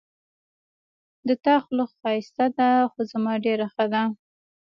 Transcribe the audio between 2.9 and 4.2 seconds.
خو زما ډېره ښه ده